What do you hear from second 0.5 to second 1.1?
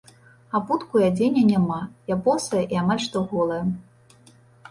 Абутку і